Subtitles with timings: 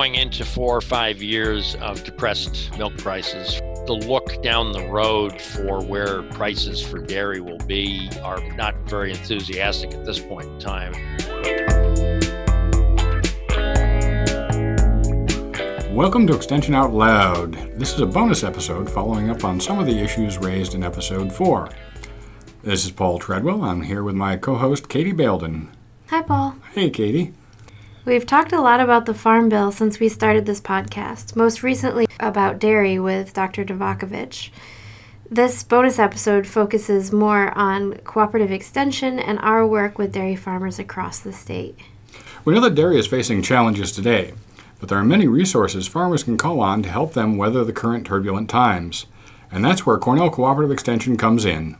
[0.00, 3.60] going into four or five years of depressed milk prices.
[3.84, 9.10] The look down the road for where prices for dairy will be are not very
[9.10, 10.94] enthusiastic at this point in time.
[15.94, 17.52] Welcome to Extension Out Loud.
[17.78, 21.30] This is a bonus episode following up on some of the issues raised in episode
[21.30, 21.68] 4.
[22.62, 23.62] This is Paul Treadwell.
[23.62, 25.68] I'm here with my co host, Katie Baildon.
[26.06, 26.56] Hi, Paul.
[26.72, 27.34] Hey, Katie.
[28.10, 32.08] We've talked a lot about the Farm Bill since we started this podcast, most recently
[32.18, 33.64] about dairy with Dr.
[33.64, 34.50] Novakovic.
[35.30, 41.20] This bonus episode focuses more on cooperative extension and our work with dairy farmers across
[41.20, 41.78] the state.
[42.44, 44.34] We know that dairy is facing challenges today,
[44.80, 48.08] but there are many resources farmers can call on to help them weather the current
[48.08, 49.06] turbulent times.
[49.52, 51.76] And that's where Cornell Cooperative Extension comes in.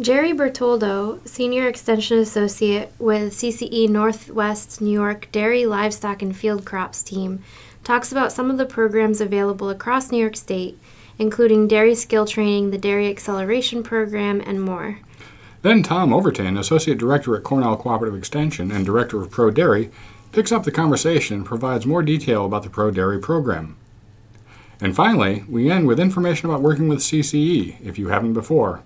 [0.00, 7.02] Jerry Bertoldo, Senior Extension Associate with CCE Northwest New York Dairy, Livestock, and Field Crops
[7.02, 7.42] team,
[7.82, 10.78] talks about some of the programs available across New York State,
[11.18, 15.00] including dairy skill training, the Dairy Acceleration Program, and more.
[15.62, 19.90] Then Tom Overton, Associate Director at Cornell Cooperative Extension and Director of Pro Dairy,
[20.30, 23.76] picks up the conversation and provides more detail about the Pro Dairy program.
[24.80, 28.84] And finally, we end with information about working with CCE if you haven't before.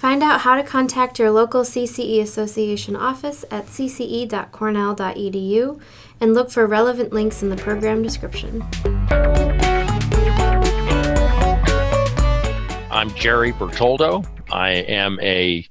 [0.00, 5.80] Find out how to contact your local CCE Association office at cce.cornell.edu
[6.22, 8.62] and look for relevant links in the program description.
[12.90, 14.24] I'm Jerry Bertoldo.
[14.50, 15.66] I am a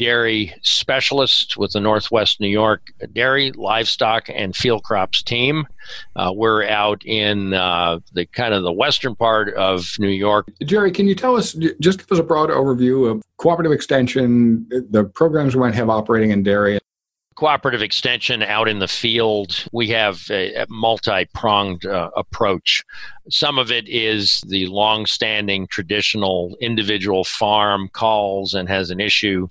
[0.00, 5.66] dairy specialist with the Northwest New York Dairy, Livestock, and Field Crops team.
[6.16, 10.50] Uh, we're out in uh, the kind of the western part of New York.
[10.64, 15.04] Jerry, can you tell us, just give us a broad overview of cooperative extension, the
[15.04, 16.80] programs we might have operating in dairy?
[17.36, 22.84] cooperative extension out in the field, we have a, a multi pronged uh, approach.
[23.30, 29.48] Some of it is the long standing traditional individual farm calls and has an issue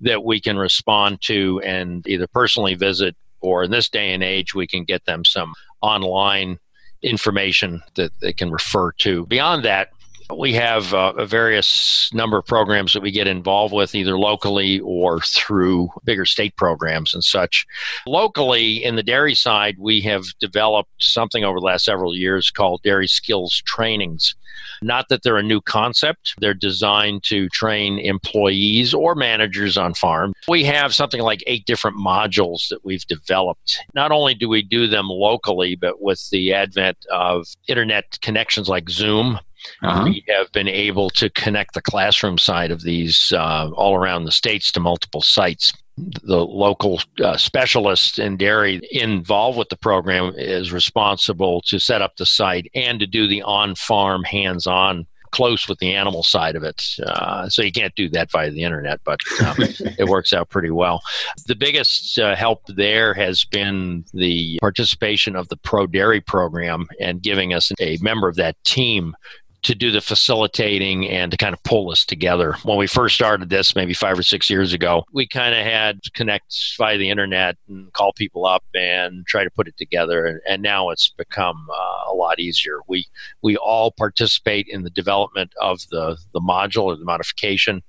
[0.00, 4.54] that we can respond to and either personally visit or in this day and age
[4.54, 6.58] we can get them some online
[7.02, 9.26] information that they can refer to.
[9.26, 9.90] Beyond that,
[10.38, 14.80] we have uh, a various number of programs that we get involved with either locally
[14.80, 17.66] or through bigger state programs and such.
[18.06, 22.82] Locally, in the dairy side, we have developed something over the last several years called
[22.82, 24.34] dairy skills trainings.
[24.82, 30.34] Not that they're a new concept, they're designed to train employees or managers on farm.
[30.48, 33.78] We have something like eight different modules that we've developed.
[33.94, 38.90] Not only do we do them locally, but with the advent of internet connections like
[38.90, 39.38] Zoom,
[39.82, 40.04] uh-huh.
[40.04, 44.32] We have been able to connect the classroom side of these uh, all around the
[44.32, 45.72] states to multiple sites.
[45.96, 52.16] The local uh, specialist in dairy involved with the program is responsible to set up
[52.16, 56.54] the site and to do the on farm, hands on close with the animal side
[56.54, 56.80] of it.
[57.04, 59.56] Uh, so you can't do that via the internet, but um,
[59.98, 61.02] it works out pretty well.
[61.46, 67.20] The biggest uh, help there has been the participation of the Pro Dairy program and
[67.20, 69.16] giving us a member of that team
[69.64, 72.54] to do the facilitating and to kind of pull us together.
[72.64, 76.02] When we first started this, maybe five or six years ago, we kind of had
[76.02, 80.40] to connect via the internet and call people up and try to put it together.
[80.48, 82.78] And, now it's become uh, a lot easier.
[82.88, 83.06] We
[83.42, 87.82] we all participate in the development of the the module or the modification,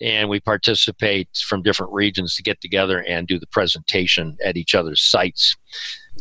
[0.00, 4.74] and we participate from different regions to get together and do the presentation at each
[4.74, 5.56] other's sites.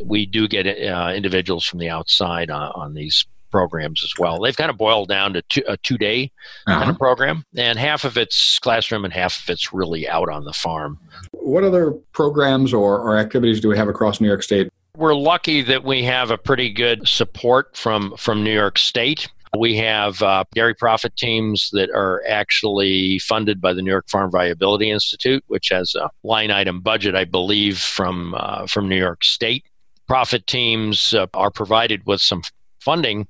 [0.06, 3.26] We do get uh, individuals from the outside on, on these
[3.58, 4.40] programs as well.
[4.40, 6.32] They've kind of boiled down to two, a two day
[6.68, 6.78] uh-huh.
[6.78, 10.44] kind of program, and half of it's classroom and half of it's really out on
[10.44, 11.00] the farm.
[11.32, 14.70] What other programs or, or activities do we have across New York State?
[14.96, 19.28] We're lucky that we have a pretty good support from, from New York State.
[19.58, 24.30] We have uh, dairy profit teams that are actually funded by the New York Farm
[24.30, 29.24] Viability Institute, which has a line item budget, I believe, from uh, from New York
[29.24, 29.66] State.
[30.08, 32.44] Profit teams uh, are provided with some
[32.88, 33.28] funding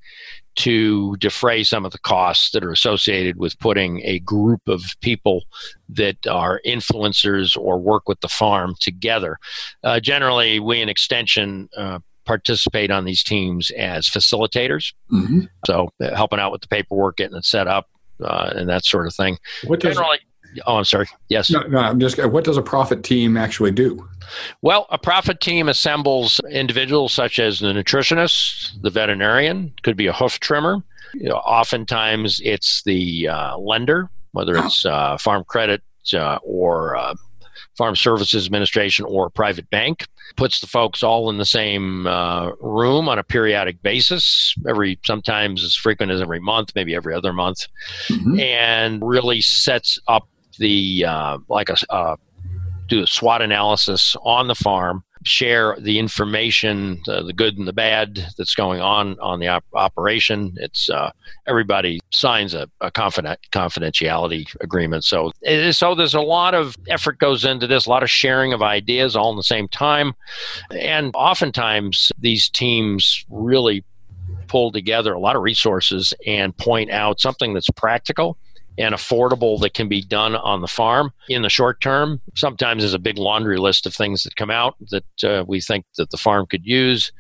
[0.56, 5.44] to defray some of the costs that are associated with putting a group of people
[5.90, 9.38] that are influencers or work with the farm together.
[9.84, 14.94] Uh, generally, we in Extension uh, participate on these teams as facilitators.
[15.12, 15.42] Mm-hmm.
[15.66, 17.88] So, uh, helping out with the paperwork, getting it set up,
[18.24, 19.38] uh, and that sort of thing.
[19.66, 20.20] What does, generally,
[20.66, 21.08] Oh, I'm sorry.
[21.30, 21.50] Yes.
[21.50, 22.24] No, no, I'm just.
[22.26, 24.08] What does a profit team actually do?
[24.62, 30.14] Well, a profit team assembles individuals such as the nutritionist, the veterinarian, could be a
[30.14, 30.84] hoof trimmer.
[31.14, 35.82] You know, oftentimes, it's the uh, lender, whether it's uh, Farm Credit
[36.14, 37.16] uh, or uh,
[37.78, 40.06] Farm Services Administration or a private bank.
[40.36, 45.64] Puts the folks all in the same uh, room on a periodic basis, every sometimes
[45.64, 47.68] as frequent as every month, maybe every other month,
[48.10, 48.38] mm-hmm.
[48.40, 50.28] and really sets up
[50.58, 52.16] the uh, like a uh,
[52.88, 58.26] do a SWOT analysis on the farm share the information, the good and the bad
[58.38, 60.54] that's going on on the op- operation.
[60.58, 61.12] It's uh,
[61.46, 65.04] everybody signs a, a confident, confidentiality agreement.
[65.04, 65.32] So,
[65.72, 69.16] so there's a lot of effort goes into this, a lot of sharing of ideas
[69.16, 70.14] all in the same time,
[70.72, 73.84] and oftentimes these teams really
[74.48, 78.38] pull together a lot of resources and point out something that's practical
[78.78, 82.22] and affordable that can be done on the farm in the short term.
[82.36, 85.86] Sometimes there's a big laundry list of things that come out that uh, we think
[85.98, 87.12] that the farm could use,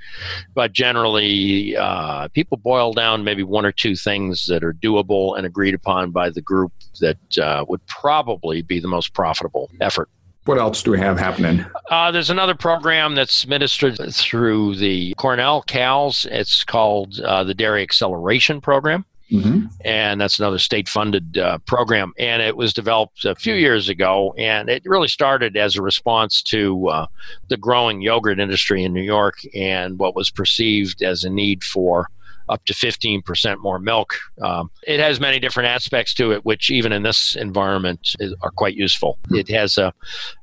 [0.53, 5.45] but generally uh, people boil down maybe one or two things that are doable and
[5.45, 10.09] agreed upon by the group that uh, would probably be the most profitable effort.
[10.45, 11.65] What else do we have happening?
[11.89, 16.25] Uh, there's another program that's administered through the Cornell CALS.
[16.31, 19.05] It's called uh, the Dairy Acceleration Program.
[19.31, 19.67] Mm-hmm.
[19.83, 22.13] And that's another state funded uh, program.
[22.17, 24.33] And it was developed a few years ago.
[24.37, 27.07] And it really started as a response to uh,
[27.49, 32.07] the growing yogurt industry in New York and what was perceived as a need for
[32.49, 34.13] up to 15% more milk.
[34.41, 38.51] Um, it has many different aspects to it, which even in this environment is, are
[38.51, 39.17] quite useful.
[39.25, 39.35] Mm-hmm.
[39.35, 39.93] It has a,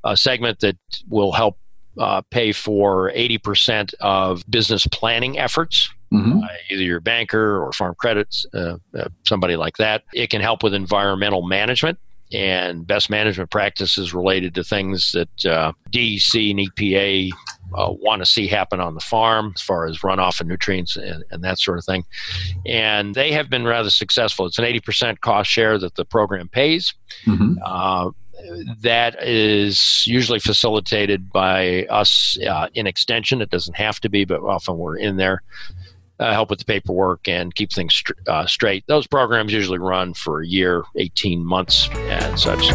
[0.04, 0.76] a segment that
[1.08, 1.58] will help
[1.96, 6.38] uh, pay for 80% of business planning efforts mm-hmm.
[6.38, 10.04] uh, either your banker or farm credits, uh, uh, somebody like that.
[10.12, 11.98] It can help with environmental management
[12.32, 17.30] and best management practices related to things that uh, DEC and EPA
[17.76, 21.24] uh, want to see happen on the farm as far as runoff and nutrients and,
[21.30, 22.04] and, that sort of thing.
[22.66, 24.46] And they have been rather successful.
[24.46, 26.94] It's an 80% cost share that the program pays.
[27.26, 27.54] Mm-hmm.
[27.64, 28.10] Uh,
[28.80, 33.40] that is usually facilitated by us uh, in extension.
[33.40, 35.42] It doesn't have to be, but often we're in there
[36.20, 38.84] uh, help with the paperwork and keep things uh, straight.
[38.86, 42.70] Those programs usually run for a year, 18 months, and such.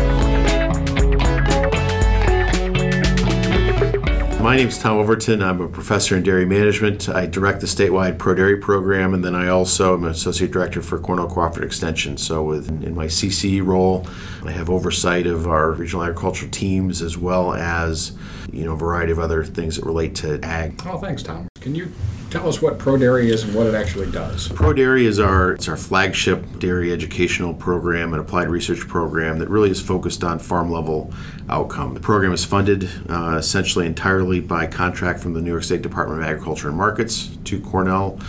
[4.41, 5.43] My name is Tom Overton.
[5.43, 7.09] I'm a professor in dairy management.
[7.09, 10.81] I direct the statewide Pro Dairy program, and then I also am an associate director
[10.81, 12.15] for Cornell Cooperative Extension.
[12.15, 14.07] So, with, in my CCE role,
[14.45, 18.13] I have oversight of our regional agricultural teams as well as
[18.49, 20.81] you know a variety of other things that relate to ag.
[20.85, 21.49] Oh, thanks, Tom.
[21.59, 21.91] Can you
[22.29, 24.47] tell us what Pro Dairy is and what it actually does?
[24.49, 29.49] Pro Dairy is our it's our flagship dairy educational program and applied research program that
[29.49, 31.13] really is focused on farm level
[31.49, 31.93] outcome.
[31.93, 36.21] The program is funded uh, essentially entirely by contract from the New York State Department
[36.21, 38.19] of Agriculture and Markets to Cornell.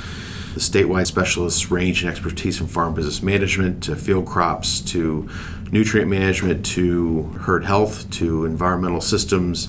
[0.55, 5.29] The statewide specialists range in expertise from farm business management to field crops to
[5.71, 9.69] nutrient management to herd health to environmental systems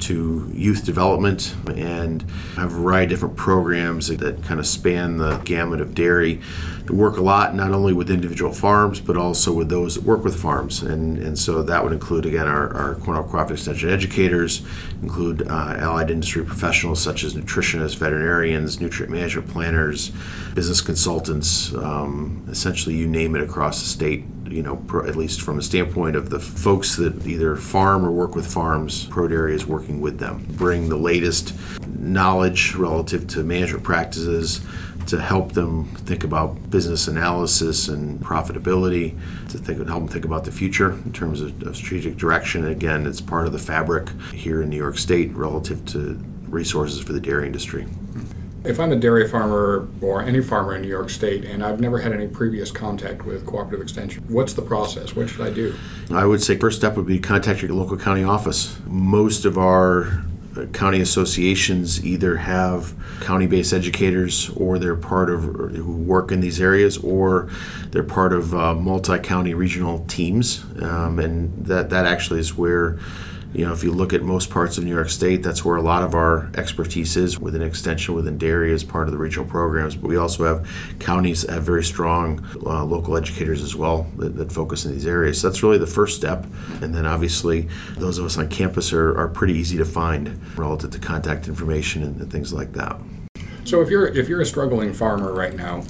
[0.00, 2.22] to youth development and
[2.56, 6.40] a variety of different programs that, kind of span the gamut of dairy.
[6.88, 10.22] We work a lot not only with individual farms but also with those that work
[10.24, 10.82] with farms.
[10.82, 14.62] And, and so that would include, again, our, our Cornell Cooperative Extension educators,
[15.02, 20.12] include uh, allied industry professionals such as nutritionists, veterinarians, nutrient management planners,
[20.54, 25.42] business consultants, um, essentially you name it across the state you know, pro, at least
[25.42, 29.54] from the standpoint of the folks that either farm or work with farms, Pro Dairy
[29.54, 31.54] is working with them, bring the latest
[31.98, 34.60] knowledge relative to management practices
[35.06, 39.16] to help them think about business analysis and profitability,
[39.50, 42.66] to think, help them think about the future in terms of, of strategic direction.
[42.66, 47.12] Again, it's part of the fabric here in New York State relative to resources for
[47.12, 47.86] the dairy industry.
[48.66, 51.98] If I'm a dairy farmer or any farmer in New York State and I've never
[51.98, 55.14] had any previous contact with Cooperative Extension, what's the process?
[55.14, 55.74] What should I do?
[56.10, 58.76] I would say first step would be contact your local county office.
[58.86, 60.24] Most of our
[60.56, 66.60] uh, county associations either have county-based educators or they're part of who work in these
[66.60, 67.48] areas or
[67.90, 72.98] they're part of uh, multi-county regional teams um, and that, that actually is where
[73.56, 75.82] you know, if you look at most parts of New York State, that's where a
[75.82, 79.96] lot of our expertise is within extension, within dairy as part of the regional programs.
[79.96, 84.36] But we also have counties that have very strong uh, local educators as well that,
[84.36, 85.40] that, focus in these areas.
[85.40, 86.46] So that's really the first step.
[86.82, 90.90] And then obviously, those of us on campus are, are pretty easy to find relative
[90.90, 93.00] to contact information and, and things like that.
[93.64, 95.82] So if you're if you're a struggling farmer right now,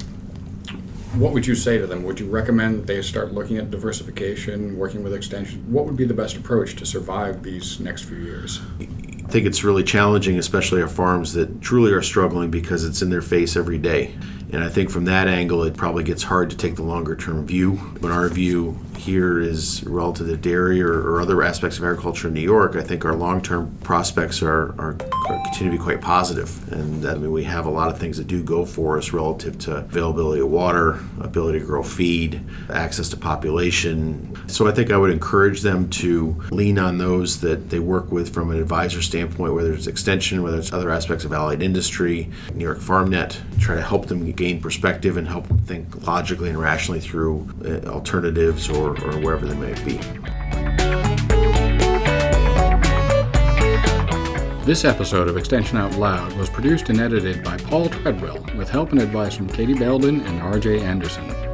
[1.15, 2.03] what would you say to them?
[2.05, 5.65] Would you recommend they start looking at diversification, working with extension?
[5.73, 8.61] What would be the best approach to survive these next few years?
[8.81, 13.11] I think it's really challenging, especially our farms that truly are struggling because it's in
[13.11, 14.15] their face every day.
[14.53, 17.47] And I think from that angle, it probably gets hard to take the longer term
[17.47, 17.81] view.
[18.00, 22.35] But our view here is relative to dairy or, or other aspects of agriculture in
[22.35, 22.76] New York.
[22.76, 24.97] I think our long term prospects are, are,
[25.29, 26.73] are, continue to be quite positive.
[26.73, 29.59] And I mean, we have a lot of things that do go for us relative
[29.61, 34.37] to availability of water, ability to grow feed, access to population.
[34.49, 38.33] So I think I would encourage them to lean on those that they work with
[38.33, 42.65] from an advisor standpoint, whether it's extension, whether it's other aspects of allied industry, New
[42.65, 47.00] York FarmNet, try to help them gain perspective and help them think logically and rationally
[47.00, 49.99] through uh, alternatives or, or wherever they may be.
[54.64, 58.90] This episode of Extension Out Loud was produced and edited by Paul Treadwell with help
[58.90, 61.46] and advice from Katie Baildon and RJ Anderson.